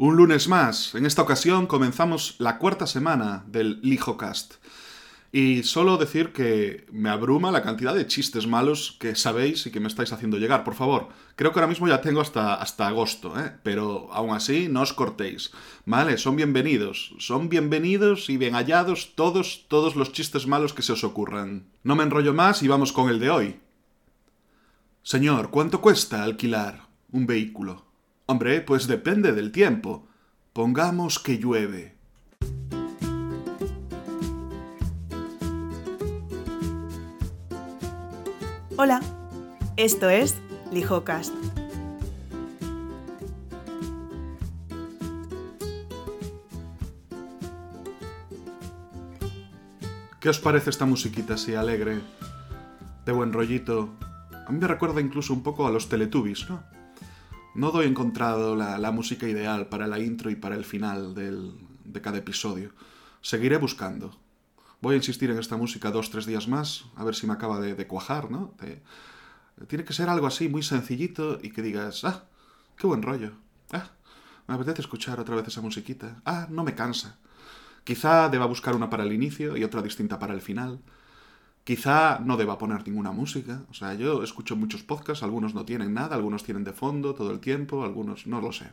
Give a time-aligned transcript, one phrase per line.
[0.00, 0.94] Un lunes más.
[0.94, 4.54] En esta ocasión comenzamos la cuarta semana del LijoCast.
[5.32, 9.80] Y solo decir que me abruma la cantidad de chistes malos que sabéis y que
[9.80, 10.62] me estáis haciendo llegar.
[10.62, 13.52] Por favor, creo que ahora mismo ya tengo hasta, hasta agosto, ¿eh?
[13.64, 15.50] pero aún así no os cortéis.
[15.84, 16.16] ¿Vale?
[16.16, 17.16] Son bienvenidos.
[17.18, 21.66] Son bienvenidos y bien hallados todos, todos los chistes malos que se os ocurran.
[21.82, 23.60] No me enrollo más y vamos con el de hoy.
[25.02, 27.87] Señor, ¿cuánto cuesta alquilar un vehículo?
[28.30, 30.06] Hombre, pues depende del tiempo.
[30.52, 31.96] Pongamos que llueve.
[38.76, 39.00] Hola,
[39.78, 40.36] esto es
[40.70, 41.32] Lijocast.
[50.20, 52.02] ¿Qué os parece esta musiquita así alegre,
[53.06, 53.88] de buen rollito?
[54.46, 56.77] A mí me recuerda incluso un poco a los Teletubbies, ¿no?
[57.54, 61.54] No doy encontrado la, la música ideal para la intro y para el final del,
[61.84, 62.72] de cada episodio.
[63.20, 64.16] Seguiré buscando.
[64.80, 67.58] Voy a insistir en esta música dos, tres días más, a ver si me acaba
[67.58, 68.54] de, de cuajar, ¿no?
[69.66, 72.26] Tiene que ser algo así, muy sencillito, y que digas, ah,
[72.76, 73.32] qué buen rollo.
[73.72, 73.90] Ah,
[74.46, 76.22] me apetece escuchar otra vez esa musiquita.
[76.24, 77.18] Ah, no me cansa.
[77.82, 80.78] Quizá deba buscar una para el inicio y otra distinta para el final.
[81.68, 83.60] Quizá no deba poner ninguna música.
[83.68, 87.30] O sea, yo escucho muchos podcasts, algunos no tienen nada, algunos tienen de fondo todo
[87.30, 88.72] el tiempo, algunos no lo sé.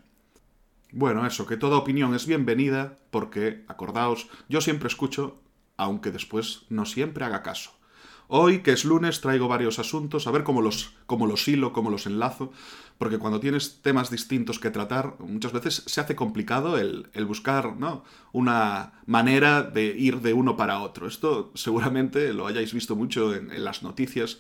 [0.94, 5.42] Bueno, eso, que toda opinión es bienvenida porque, acordaos, yo siempre escucho,
[5.76, 7.72] aunque después no siempre haga caso.
[8.28, 11.92] Hoy, que es lunes, traigo varios asuntos, a ver cómo los, cómo los hilo, cómo
[11.92, 12.52] los enlazo,
[12.98, 17.76] porque cuando tienes temas distintos que tratar, muchas veces se hace complicado el, el buscar
[17.78, 18.04] ¿no?
[18.32, 21.08] una manera de ir de uno para otro.
[21.08, 24.40] Esto seguramente lo hayáis visto mucho en, las noticias.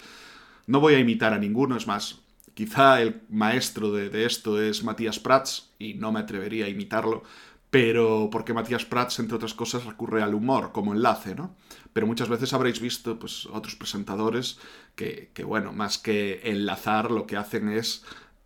[0.66, 2.22] No voy a imitar a ninguno, es más,
[2.56, 7.24] quizá el maestro de, de esto es Matías Prats, y no me atrevería a imitarlo,
[7.70, 11.56] pero porque Matías Prats, entre otras cosas, recurre al humor como enlace, ¿no?
[11.94, 14.60] Pero muchas veces habréis visto pues, otros presentadores
[14.96, 18.04] que, bueno, más que enlazar, lo que hacen es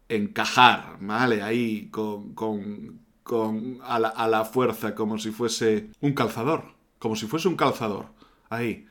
[0.08, 1.44] encajar, ¿vale?
[1.44, 7.16] Ahí con, con, con a, la, a la fuerza, como si fuese un calzador, como
[7.16, 8.08] si fuese un calzador,
[8.50, 8.88] ahí,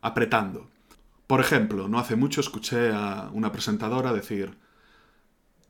[0.00, 0.68] apretando.
[1.26, 4.56] Por ejemplo, no hace mucho escuché a una presentadora decir,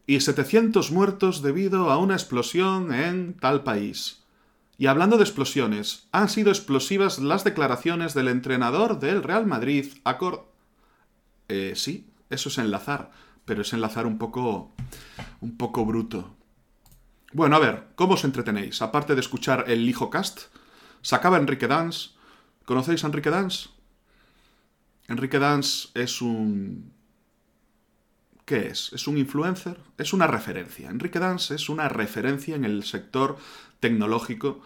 [0.07, 4.23] y 700 muertos debido a una explosión en tal país.
[4.79, 10.53] Y hablando de explosiones, han sido explosivas las declaraciones del entrenador del Real Madrid, Acor...
[11.49, 13.11] Eh, sí, eso es enlazar,
[13.45, 14.73] pero es enlazar un poco...
[15.41, 16.37] un poco bruto.
[17.33, 18.83] Bueno, a ver, ¿cómo os entretenéis?
[18.83, 20.43] Aparte de escuchar el Lijocast,
[21.03, 22.11] sacaba Enrique Dance.
[22.65, 23.71] ¿Conocéis a Enrique Dance?
[25.09, 26.93] Enrique Dance es un
[28.47, 28.93] ¿Qué es?
[28.93, 29.77] ¿Es un influencer?
[29.99, 30.89] Es una referencia.
[30.89, 33.37] Enrique Dance es una referencia en el sector
[33.81, 34.63] tecnológico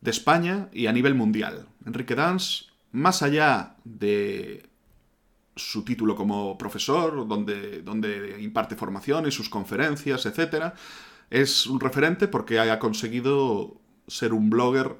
[0.00, 1.68] de España y a nivel mundial.
[1.86, 4.68] Enrique Dance, más allá de
[5.54, 10.74] su título como profesor, donde, donde imparte formaciones, sus conferencias, etc.,
[11.30, 14.96] es un referente porque ha conseguido ser un blogger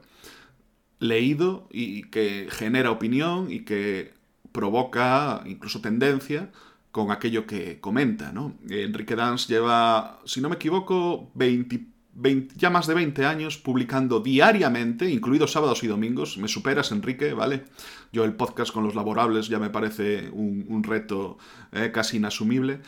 [1.01, 4.15] leído y que genera opinión y que
[4.53, 6.53] provoca incluso tendencia
[6.93, 8.55] con aquello que comenta, ¿no?
[8.69, 14.21] Enrique Dance lleva, si no me equivoco, 20, 20, ya más de 20 años publicando
[14.21, 16.37] diariamente, incluidos sábados y domingos.
[16.37, 17.65] Me superas, Enrique, ¿vale?
[18.13, 21.39] Yo el podcast con los laborables ya me parece un, reto
[21.73, 22.81] eh, casi inasumible.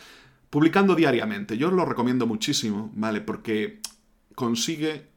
[0.50, 3.22] Publicando diariamente, yo lo recomiendo muchísimo, ¿vale?
[3.22, 3.80] Porque
[4.34, 5.13] consigue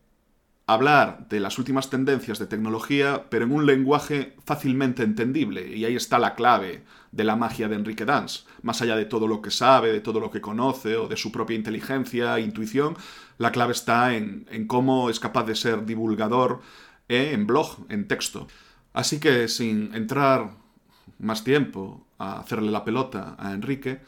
[0.67, 5.75] hablar de las últimas tendencias de tecnología, pero en un lenguaje fácilmente entendible.
[5.75, 6.83] Y ahí está la clave
[7.13, 8.41] de la magia de Enrique Dance.
[8.63, 11.31] Más allá de todo lo que sabe, de todo lo que conoce o de su
[11.31, 12.97] propia inteligencia, intuición,
[13.37, 16.59] la clave está en, en cómo es capaz de ser divulgador
[17.07, 18.47] eh, en blog, en texto.
[18.91, 20.51] Así que sin entrar
[21.17, 24.01] más tiempo a hacerle la pelota a Enrique,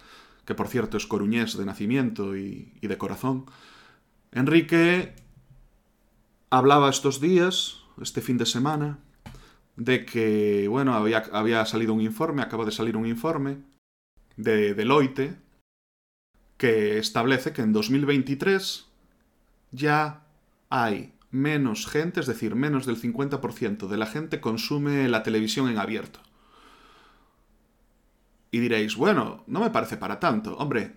[0.43, 3.45] que por cierto es coruñés de nacimiento y de corazón,
[4.31, 5.15] Enrique
[6.49, 8.99] hablaba estos días, este fin de semana,
[9.75, 13.59] de que, bueno, había, había, salido un informe, acaba de salir un informe
[14.35, 15.37] de Deloitte
[16.57, 18.87] que establece que en 2023
[19.71, 20.25] ya
[20.69, 25.77] hay menos gente, es decir, menos del 50% de la gente consume la televisión en
[25.77, 26.19] abierto.
[28.51, 30.57] Y diréis, bueno, no me parece para tanto.
[30.57, 30.95] Hombre,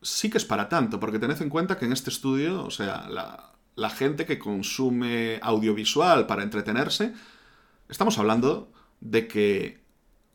[0.00, 3.08] sí que es para tanto, porque tened en cuenta que en este estudio, o sea,
[3.08, 7.12] la, la gente que consume audiovisual para entretenerse,
[7.88, 9.80] estamos hablando de que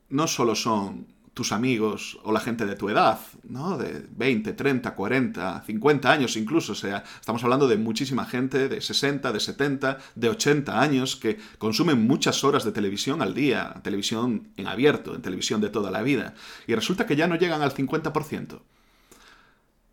[0.08, 3.78] no solo son tus amigos o la gente de tu edad, ¿no?
[3.78, 8.80] De 20, 30, 40, 50 años incluso, o sea, estamos hablando de muchísima gente de
[8.80, 14.48] 60, de 70, de 80 años que consumen muchas horas de televisión al día, televisión
[14.56, 16.34] en abierto, en televisión de toda la vida,
[16.66, 18.60] y resulta que ya no llegan al 50%.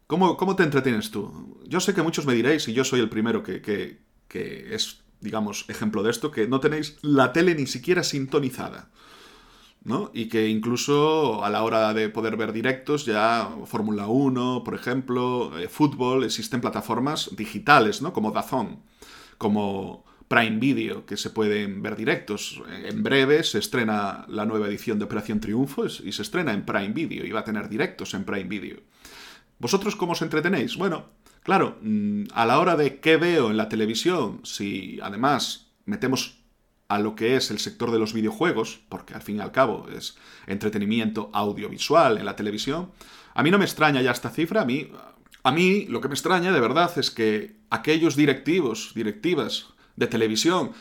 [0.07, 1.59] ¿Cómo, cómo te entretienes tú?
[1.68, 5.01] Yo sé que muchos me diréis, y yo soy el primero que, que, que es,
[5.19, 8.89] digamos, ejemplo de esto, que no tenéis la tele ni siquiera sintonizada.
[9.83, 10.12] ¿no?
[10.13, 15.57] Y que incluso a la hora de poder ver directos, ya Fórmula 1, por ejemplo,
[15.57, 18.12] eh, fútbol, existen plataformas digitales, ¿no?
[18.12, 18.81] Como Dazón,
[19.38, 22.62] como Prime Video, que se pueden ver directos.
[22.83, 26.89] En breve se estrena la nueva edición de Operación Triunfo y se estrena en Prime
[26.89, 28.81] Video y va a tener directos en Prime Video.
[29.59, 30.77] ¿Vosotros cómo os entretenéis?
[30.77, 31.06] Bueno,
[31.44, 36.39] claro, mm, a la hora de qué veo en la televisión, si además metemos
[36.88, 39.88] a lo que es el sector de los videojuegos, porque al fin y al cabo
[39.89, 42.92] es entretenimiento audiovisual en la televisión,
[43.33, 44.89] a mí no me extraña ya esta cifra, a mí,
[45.44, 50.71] a mí lo que me extraña de verdad es que aquellos directivos, directivas de televisión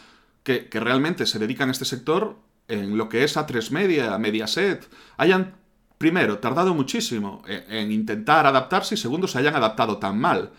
[0.43, 2.39] que, que realmente se dedican a este sector,
[2.69, 5.55] en lo que es A3 Media, Mediaset, hayan
[5.99, 10.51] primero tardado muchísimo en, en intentar adaptarse y segundo se hayan adaptado tan mal.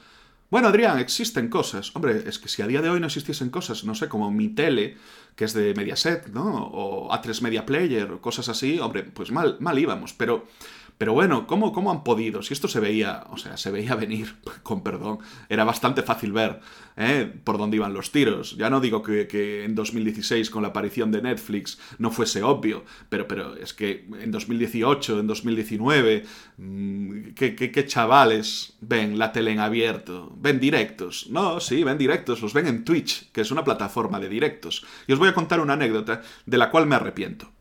[0.49, 1.93] Bueno, Adrián, existen cosas.
[1.93, 4.47] Hombre, es que si a día de hoy no existiesen cosas, no sé, como mi
[4.47, 4.95] tele,
[5.35, 6.67] que es de Mediaset, ¿no?
[6.67, 10.13] O A3 Media Player, cosas así, hombre, pues mal, mal íbamos.
[10.13, 10.47] Pero
[10.97, 12.41] pero bueno, ¿cómo, ¿cómo han podido?
[12.41, 16.59] Si esto se veía, o sea, se veía venir, con perdón, era bastante fácil ver
[16.95, 17.31] ¿eh?
[17.43, 18.57] por dónde iban los tiros.
[18.57, 23.27] Ya no digo que, en 2016 con la aparición de Netflix no fuese obvio, pero,
[23.27, 26.23] pero es que en 2018, en 2019,
[26.57, 30.33] mm, ¿qué, qué, chavales ven la tele en abierto?
[30.37, 31.27] ¿Ven directos?
[31.29, 34.83] No, sí, ven directos, los ven en Twitch, que es una plataforma de directos.
[35.05, 37.51] Y os voy a contar una anécdota de la cual me arrepiento.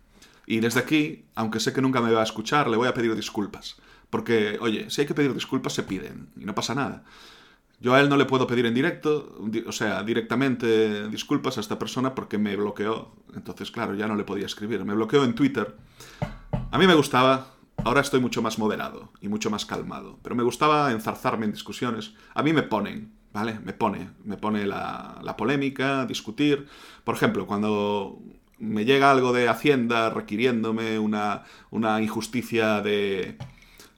[0.47, 3.15] Y desde aquí, aunque sé que nunca me va a escuchar, le voy a pedir
[3.17, 3.77] disculpas.
[4.11, 6.29] Porque, oye, si hay que pedir disculpas, se piden.
[6.41, 7.03] Y no pasa nada.
[7.81, 11.79] Yo a él no le puedo pedir en directo, o sea, directamente disculpas a esta
[11.79, 13.13] persona porque me bloqueó.
[13.35, 14.85] Entonces, claro, ya no le podía escribir.
[14.85, 15.77] Me bloqueó en Twitter.
[16.71, 17.49] A mí me gustaba,
[17.85, 20.19] ahora estoy mucho más moderado y mucho más calmado.
[20.23, 22.15] Pero me gustaba enzarzarme en discusiones.
[22.35, 23.59] A mí me ponen, ¿vale?
[23.63, 26.67] Me pone, me pone la, la polémica, discutir.
[27.05, 28.23] Por ejemplo, cuando
[28.59, 33.37] me llega algo de Hacienda requiriéndome una, una injusticia de,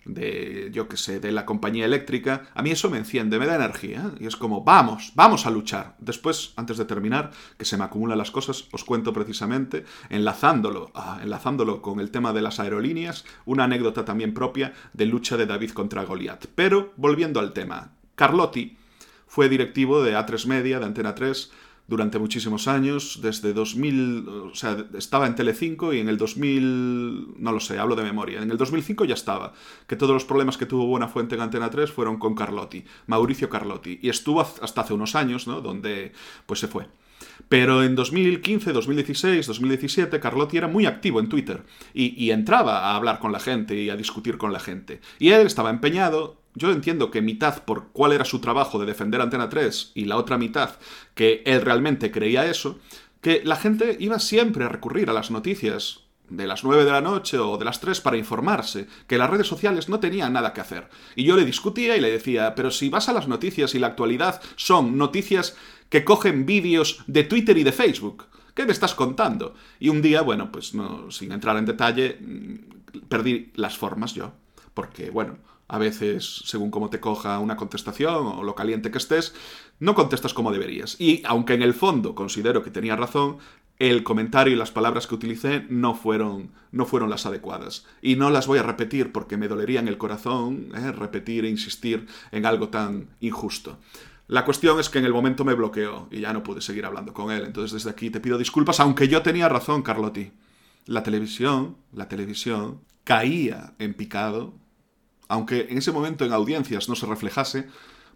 [0.09, 3.57] de, yo qué sé, de la compañía eléctrica, a mí eso me enciende, me da
[3.57, 4.11] energía.
[4.19, 5.95] Y es como, vamos, vamos a luchar.
[5.99, 11.21] Después, antes de terminar, que se me acumulan las cosas, os cuento precisamente, enlazándolo, ah,
[11.23, 15.71] enlazándolo con el tema de las aerolíneas, una anécdota también propia de lucha de David
[15.71, 16.47] contra Goliat.
[16.55, 18.77] Pero, volviendo al tema, Carlotti
[19.27, 21.53] fue directivo de A3 Media, de Antena 3,
[21.89, 27.51] durante muchísimos años, desde 2000, o sea, estaba en Telecinco y en el 2000, no
[27.51, 29.55] lo sé, hablo de memoria, en el 2005 ya estaba,
[29.87, 33.49] que todos los problemas que tuvo Buena Fuente en Antena 3 fueron con Carlotti, Mauricio
[33.49, 35.63] Carlotti, y estuvo hasta hace unos años, ¿no?
[35.63, 36.13] Donde
[36.45, 36.87] pues se fue.
[37.49, 41.65] Pero en 2015, 2016, 2017, Carlotti era muy activo en Twitter
[41.95, 45.01] y, y, entraba a hablar con la gente y a discutir con la gente.
[45.19, 49.21] Y él estaba empeñado yo entiendo que mitad por cuál era su trabajo de defender
[49.21, 50.77] Antena 3 y la otra mitad
[51.15, 52.79] que él realmente creía eso,
[53.21, 57.01] que la gente iba siempre a recurrir a las noticias de las 9 de la
[57.01, 60.61] noche o de las 3 para informarse, que las redes sociales no tenían nada que
[60.61, 60.89] hacer.
[61.15, 63.87] Y yo le discutía y le decía, pero si vas a las noticias y la
[63.87, 65.57] actualidad son noticias
[65.89, 69.55] que cogen vídeos de Twitter y de Facebook, ¿qué me estás contando?
[69.81, 74.33] Y un día, bueno, pues no, sin entrar en detalle, mm, perdí las formas yo,
[74.75, 75.39] porque, bueno,
[75.69, 79.35] a veces, según cómo te coja una contestación o lo caliente que estés,
[79.79, 80.97] no contestas como deberías.
[80.99, 83.39] Y aunque en el fondo considero que tenía razón,
[83.79, 87.87] el comentario y las palabras que utilicé no fueron, no fueron las adecuadas.
[88.03, 90.91] Y no las voy a repetir porque me dolería en el corazón ¿eh?
[90.91, 93.79] repetir e insistir en algo tan injusto.
[94.27, 97.13] La cuestión es que en el momento me bloqueó y ya no pude seguir hablando
[97.13, 97.45] con él.
[97.45, 100.33] Entonces desde aquí te pido disculpas, aunque yo tenía razón, Carlotti.
[100.87, 104.55] La televisión, la televisión caía en picado
[105.29, 107.69] aunque en ese momento en audiencias no se reflejase,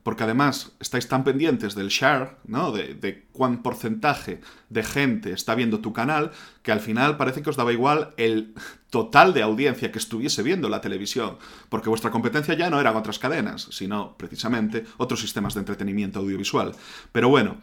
[0.02, 2.72] porque además estáis tan pendientes del share, ¿no?
[2.72, 7.56] De, cuán porcentaje de gente está viendo tu canal, que al final parece que os
[7.56, 8.54] daba igual el
[8.90, 11.38] total de audiencia que estuviese viendo la televisión,
[11.68, 16.72] porque vuestra competencia ya no eran otras cadenas, sino precisamente otros sistemas de entretenimiento audiovisual.
[17.12, 17.58] Pero bueno,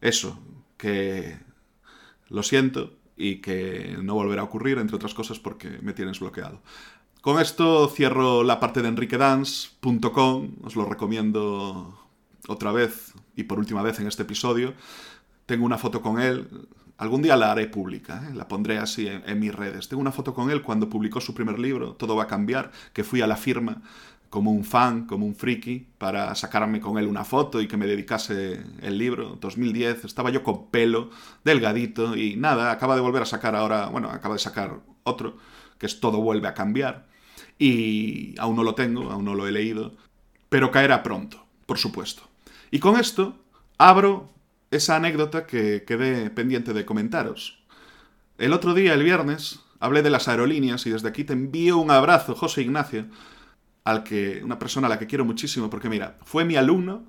[0.00, 0.38] eso,
[0.76, 1.38] que
[2.28, 6.62] lo siento y que no volverá a ocurrir, entre otras cosas porque me tienes bloqueado.
[7.20, 11.98] Con esto cierro la parte de enriquedance.com, os lo recomiendo
[12.48, 14.72] otra vez y por última vez en este episodio.
[15.44, 16.48] tengo una foto con él,
[16.96, 18.34] algún día la haré pública, ¿eh?
[18.34, 19.88] la pondré así en, en, mis redes.
[19.88, 23.04] Tengo una foto con él cuando publicó su primer libro, Todo va a cambiar, que
[23.04, 23.82] fui a la firma
[24.30, 27.86] como un fan, como un friki, para sacarme con él una foto y que me
[27.86, 29.36] dedicase el libro.
[29.40, 31.10] 2010, estaba yo con pelo,
[31.44, 35.36] delgadito y nada, acaba de volver a sacar ahora, bueno, acaba de sacar otro,
[35.78, 37.09] que es Todo vuelve a cambiar.
[37.60, 39.92] Y aún no lo tengo, aún no lo he leído,
[40.48, 42.22] pero caerá pronto, por supuesto.
[42.70, 43.36] Y con esto
[43.76, 44.30] abro
[44.70, 47.62] esa anécdota que quedé pendiente de comentaros.
[48.38, 51.90] El otro día, el viernes, hablé de las aerolíneas y desde aquí te envío un
[51.90, 53.08] abrazo, José Ignacio,
[53.84, 57.04] al que una persona a la que quiero muchísimo, porque mira, fue mi alumno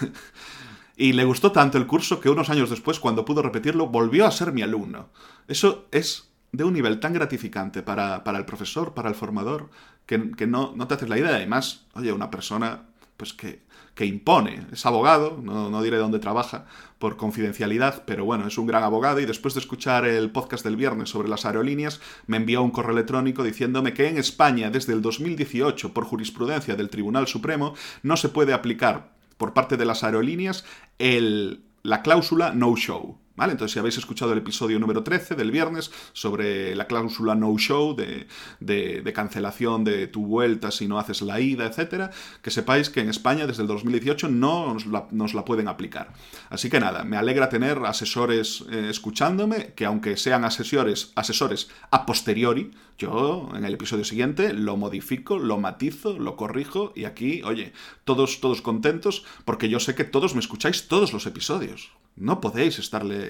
[0.96, 4.30] y le gustó tanto el curso que unos años después, cuando pudo repetirlo, volvió a
[4.30, 5.10] ser mi alumno.
[5.46, 9.70] Eso es de un nivel tan gratificante para, para el profesor, para el formador,
[10.06, 11.36] que, que no, no, te haces la idea.
[11.36, 12.82] Además, oye, una persona
[13.16, 13.60] pues que,
[13.94, 16.64] que impone, es abogado, no, no, diré dónde trabaja
[16.98, 20.76] por confidencialidad, pero bueno, es un gran abogado y después de escuchar el podcast del
[20.76, 25.02] viernes sobre las aerolíneas, me envió un correo electrónico diciéndome que en España desde el
[25.02, 30.64] 2018, por jurisprudencia del Tribunal Supremo, no se puede aplicar por parte de las aerolíneas
[30.98, 33.18] el, la cláusula no show.
[33.48, 39.12] Entonces, si habéis escuchado el episodio número 13 del viernes sobre la cláusula no-show de,
[39.14, 42.10] cancelación de tu vuelta si no haces la ida, etcétera,
[42.42, 46.12] que sepáis que en España desde el 2018 no nos la, nos la pueden aplicar.
[46.50, 52.04] Así que nada, me alegra tener asesores eh, escuchándome, que aunque sean asesores, asesores a
[52.06, 57.72] posteriori, yo en el episodio siguiente lo modifico, lo matizo, lo corrijo y aquí, oye,
[58.04, 61.92] todos, todos contentos porque yo sé que todos me escucháis todos los episodios.
[62.16, 63.29] No podéis estarle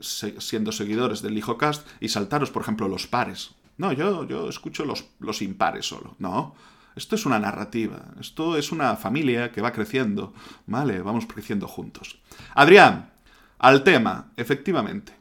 [0.00, 3.50] siendo seguidores del HijoCast y saltaros, por ejemplo, los pares.
[3.78, 6.16] No, yo, yo escucho los, los impares solo.
[6.18, 6.54] No,
[6.94, 10.32] esto es una narrativa, esto es una familia que va creciendo,
[10.66, 11.02] ¿vale?
[11.02, 12.20] Vamos creciendo juntos.
[12.54, 13.10] Adrián,
[13.58, 15.12] al tema, efectivamente.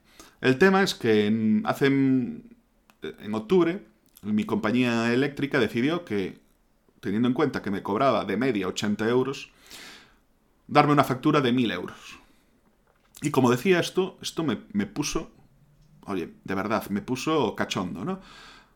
[0.41, 3.85] El tema es que en, hace en octubre
[4.21, 6.39] mi compañía eléctrica decidió que,
[6.99, 9.51] teniendo en cuenta que me cobraba de media 80 euros,
[10.67, 12.19] darme una factura de 1000 euros.
[13.21, 15.31] Y como decía esto, esto me, me, puso,
[16.05, 18.19] oye, de verdad, me puso cachondo, ¿no?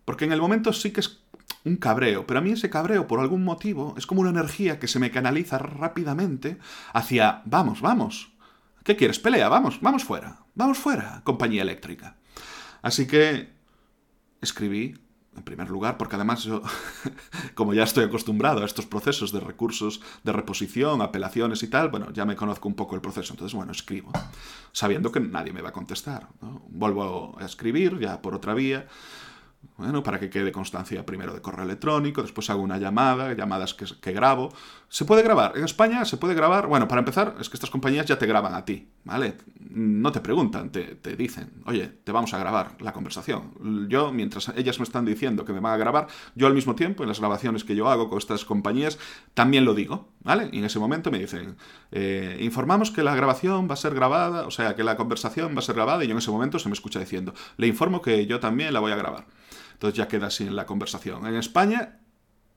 [0.06, 1.22] Porque en el momento sí que es
[1.66, 4.88] un cabreo, pero a mí ese cabreo, por algún motivo, es como una energía que
[4.88, 6.58] se me canaliza rápidamente
[6.94, 8.32] hacia, vamos, vamos,
[8.84, 9.20] ¿qué quieres?
[9.20, 12.16] Pelea, vamos, vamos fuera, vamos fuera, compañía eléctrica.
[12.82, 13.50] Así que
[14.42, 14.96] escribí
[15.40, 16.62] en primer lugar, porque además yo,
[17.56, 22.12] como ya estoy acostumbrado a estos procesos de recursos de reposición, apelaciones y tal, bueno,
[22.12, 23.34] ya me conozco un poco el proceso.
[23.34, 24.12] Entonces, bueno, escribo,
[24.72, 26.28] sabiendo que nadie me va a contestar.
[26.42, 26.62] ¿no?
[26.68, 28.88] Vuelvo a escribir ya por otra vía.
[29.78, 33.86] Bueno, para que quede constancia primero de correo electrónico, después hago una llamada, llamadas que,
[34.02, 34.54] que, grabo.
[34.92, 35.56] ¿Se puede grabar?
[35.56, 36.66] En España se puede grabar.
[36.66, 39.38] Bueno, para empezar, es que estas compañías ya te graban a ti, ¿vale?
[39.70, 43.88] No te preguntan, te, te dicen, oye, te vamos a grabar la conversación.
[43.88, 47.04] Yo, mientras ellas me están diciendo que me van a grabar, yo al mismo tiempo,
[47.04, 48.98] en las grabaciones que yo hago con estas compañías,
[49.36, 50.50] también lo digo, ¿vale?
[50.52, 51.56] Y en ese momento me dicen,
[51.92, 55.60] eh, informamos que la grabación va a ser grabada, o sea, que la conversación va
[55.60, 58.26] a ser grabada, y yo en ese momento se me escucha diciendo, le informo que
[58.26, 59.28] yo también la voy a grabar.
[59.74, 61.28] Entonces ya queda así en la conversación.
[61.28, 62.00] En España,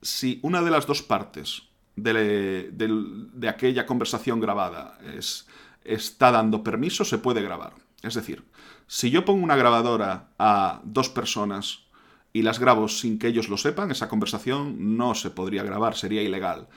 [0.01, 5.47] si una de las dos partes de, de, aquella conversación grabada es,
[5.83, 7.73] está dando permiso, se puede grabar.
[8.01, 8.43] Es decir,
[8.87, 11.79] si yo pongo una grabadora a dos personas
[12.33, 16.21] y las grabo sin que ellos lo sepan, esa conversación no se podría grabar, sería
[16.21, 16.67] ilegal.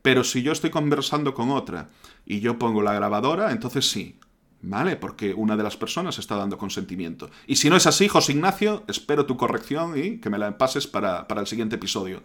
[0.00, 1.90] Pero si yo estoy conversando con otra
[2.26, 4.18] y yo pongo la grabadora, entonces sí,
[4.64, 4.94] ¿Vale?
[4.94, 7.30] Porque una de las personas está dando consentimiento.
[7.48, 10.86] Y si no es así, José Ignacio, espero tu corrección y que me la pases
[10.86, 12.22] para, para el siguiente episodio.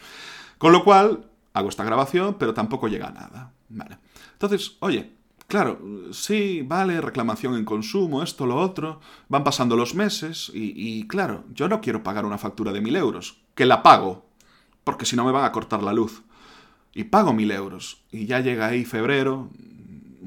[0.59, 1.25] Con lo cual,
[1.57, 3.53] hago esta grabación, pero tampoco llega a nada.
[3.69, 3.97] Vale.
[4.33, 5.11] Entonces, oye,
[5.47, 5.79] claro,
[6.11, 8.99] sí, vale, reclamación en consumo, esto, lo otro,
[9.29, 12.95] van pasando los meses y, y claro, yo no quiero pagar una factura de mil
[12.95, 14.25] euros, que la pago,
[14.83, 16.23] porque si no me van a cortar la luz.
[16.93, 18.03] Y pago mil euros.
[18.11, 19.49] Y ya llega ahí febrero,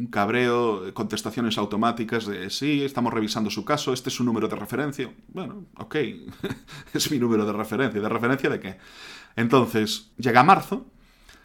[0.00, 4.56] un cabreo, contestaciones automáticas de sí, estamos revisando su caso, este es su número de
[4.56, 5.12] referencia.
[5.28, 5.96] Bueno, ok,
[6.94, 8.00] es mi número de referencia.
[8.00, 8.78] ¿De referencia de qué?
[9.36, 10.86] Entonces, llega marzo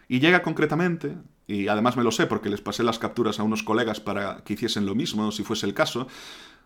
[0.08, 1.16] y llega concretamente,
[1.48, 4.54] y además me lo sé porque les pasé las capturas a unos colegas para que
[4.54, 6.08] hiciesen lo mismo, si fuese el caso.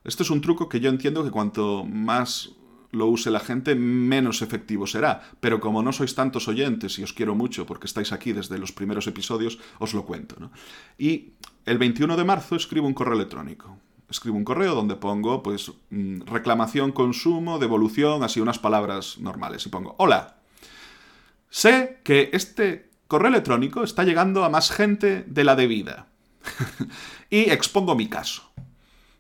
[0.04, 2.52] Esto es un truco que yo entiendo que cuanto más
[2.92, 5.22] lo use la gente, menos efectivo será.
[5.40, 8.72] Pero como no sois tantos oyentes y os quiero mucho porque estáis aquí desde los
[8.72, 10.36] primeros episodios, os lo cuento.
[10.40, 10.52] ¿no?
[10.98, 11.34] Y
[11.66, 13.78] el 21 de marzo escribo un correo electrónico.
[14.10, 19.68] Escribo un correo donde pongo, pues, mm, reclamación, consumo, devolución, así unas palabras normales.
[19.68, 20.38] Y pongo, hola,
[21.52, 26.08] sé que este correo electrónico está llegando a más gente de la debida.
[27.30, 28.50] y expongo mi caso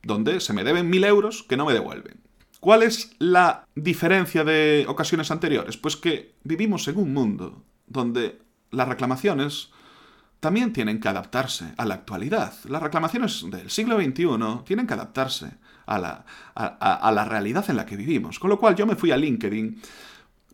[0.02, 2.22] donde se me deben mil euros que no me devuelven.
[2.60, 5.76] ¿Cuál es la diferencia de ocasiones anteriores?
[5.76, 8.40] Pues que vivimos en un mundo donde
[8.72, 9.72] las reclamaciones
[10.40, 12.54] también tienen que adaptarse a la actualidad.
[12.66, 15.52] Las reclamaciones del siglo XXI tienen que adaptarse
[15.86, 18.40] a la, a, la realidad en la que vivimos.
[18.40, 19.82] Con lo cual yo me fui a LinkedIn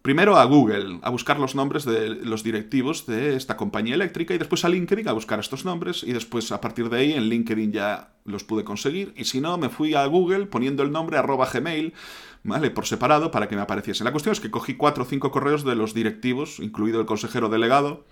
[0.05, 4.37] primero a Google a buscar los nombres de los directivos de esta compañía eléctrica y
[4.37, 7.71] después a LinkedIn a buscar estos nombres y después a partir de ahí en LinkedIn
[7.71, 11.49] ya los pude conseguir y si no me fui a Google poniendo el nombre arroba
[11.51, 11.95] gmail
[12.43, 12.69] ¿vale?
[12.69, 14.03] por separado para que me apareciese.
[14.03, 17.49] La cuestión es que cogí cuatro o cinco correos de los directivos, incluido el consejero
[17.49, 18.05] delegado,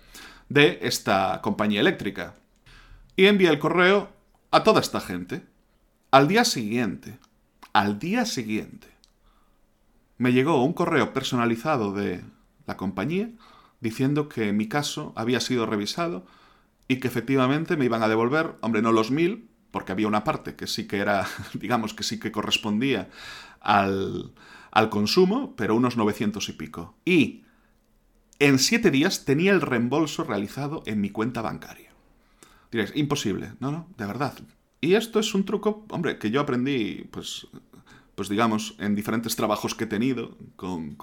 [0.48, 2.34] de esta compañía eléctrica.
[3.14, 4.10] Y envié el correo
[4.50, 5.44] a toda esta gente.
[6.10, 7.20] Al día siguiente,
[7.72, 8.93] al día siguiente,
[10.24, 12.24] me llegó un correo personalizado de
[12.64, 13.28] la compañía
[13.80, 16.24] diciendo que mi caso había sido revisado
[16.88, 20.56] y que efectivamente me iban a devolver, hombre, no los mil, porque había una parte
[20.56, 23.10] que sí que era, digamos que sí que correspondía
[23.60, 24.32] al,
[24.70, 26.94] al consumo, pero unos 900 y pico.
[27.04, 27.42] Y
[28.38, 31.90] en siete días tenía el reembolso realizado en mi cuenta bancaria.
[32.72, 33.52] Diréis, imposible.
[33.60, 34.32] No, no, de verdad.
[34.80, 37.46] Y esto es un truco, hombre, que yo aprendí, pues,
[38.14, 40.96] pues digamos, en diferentes trabajos que he tenido con,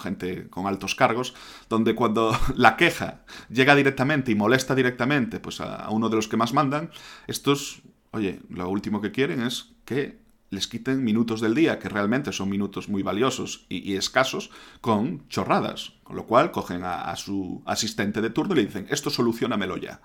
[0.00, 1.34] gente con altos cargos,
[1.68, 6.36] donde cuando la queja llega directamente y molesta directamente pues a, uno de los que
[6.36, 6.90] más mandan,
[7.26, 12.32] estos, oye, lo último que quieren es que les quiten minutos del día, que realmente
[12.32, 15.92] son minutos muy valiosos y, escasos, con chorradas.
[16.02, 19.76] Con lo cual cogen a, a su asistente de turno y le dicen, esto solucionamelo
[19.76, 20.00] ya.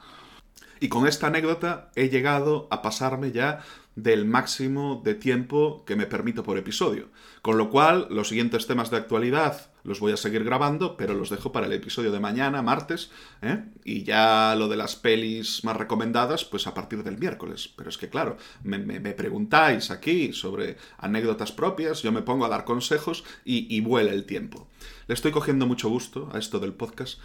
[0.79, 3.63] Y con esta anécdota he llegado a pasarme ya
[3.95, 7.07] del máximo de tiempo que me permito por episodio.
[7.41, 11.29] Con lo cual, los siguientes temas de actualidad los voy a seguir grabando, pero los
[11.29, 13.11] dejo para el episodio de mañana, martes,
[13.43, 13.63] ¿eh?
[13.83, 17.69] y ya lo de las pelis más recomendadas, pues a partir del miércoles.
[17.75, 18.81] Pero es que, claro, me,
[19.13, 24.25] preguntáis aquí sobre anécdotas propias, yo me pongo a dar consejos y, y vuela el
[24.25, 24.67] tiempo.
[25.07, 27.19] Le estoy cogiendo mucho gusto a esto del podcast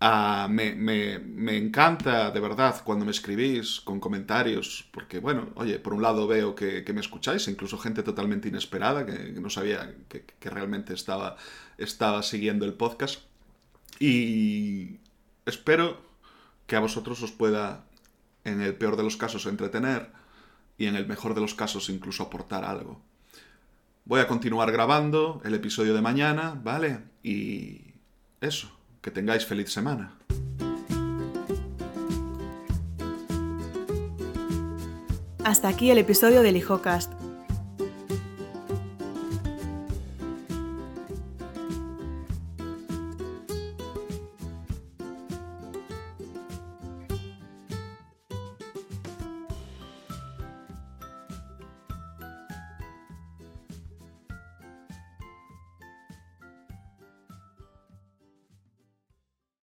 [0.00, 6.02] Ah, me, encanta, de verdad, cuando me escribís con comentarios, porque, bueno, oye, por un
[6.02, 11.36] lado veo que, me escucháis, incluso gente totalmente inesperada, que, no sabía que, realmente estaba,
[11.78, 13.22] estaba siguiendo el podcast.
[13.98, 14.98] Y
[15.46, 16.02] espero
[16.66, 17.86] que a vosotros os pueda,
[18.44, 20.10] en el peor de los casos, entretener
[20.76, 23.00] y en el mejor de los casos incluso aportar algo.
[24.04, 27.00] Voy a continuar grabando el episodio de mañana, ¿vale?
[27.22, 27.94] Y
[28.40, 28.70] eso.
[29.04, 30.16] Que tengáis feliz semana.
[35.44, 37.12] Hasta aquí el episodio del Hijocast.